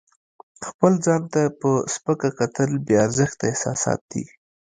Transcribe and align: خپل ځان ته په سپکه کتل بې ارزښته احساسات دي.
خپل 0.67 0.93
ځان 1.05 1.21
ته 1.33 1.41
په 1.59 1.71
سپکه 1.93 2.29
کتل 2.39 2.69
بې 2.85 2.95
ارزښته 3.05 3.43
احساسات 3.51 4.01
دي. 4.11 4.23